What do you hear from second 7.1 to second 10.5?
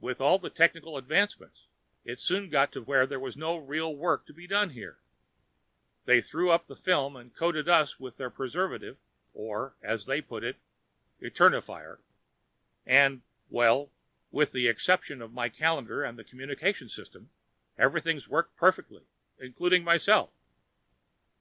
and coated us with their preservative or, as they put